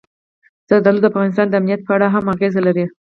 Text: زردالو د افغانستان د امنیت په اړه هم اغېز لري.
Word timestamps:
زردالو 0.69 1.01
د 1.01 1.05
افغانستان 1.11 1.47
د 1.49 1.53
امنیت 1.59 1.81
په 1.85 1.91
اړه 1.95 2.07
هم 2.13 2.25
اغېز 2.33 2.53
لري. 2.67 2.85